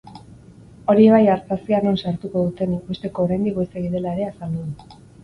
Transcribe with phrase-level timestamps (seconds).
[0.93, 4.99] Hori bai artazia non sartuko duten ikusteko oraindik goizegi dela ere azaldu du.